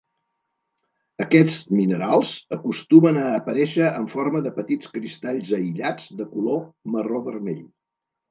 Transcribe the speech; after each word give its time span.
Aquests 1.25 1.57
minerals 1.79 2.31
acostumen 2.57 3.19
a 3.25 3.27
aparèixer 3.41 3.91
en 3.99 4.09
forma 4.15 4.41
de 4.47 4.53
petits 4.57 4.91
cristalls 4.95 5.51
aïllats 5.61 6.09
de 6.23 6.27
color 6.35 6.65
marró-vermell. 6.97 7.63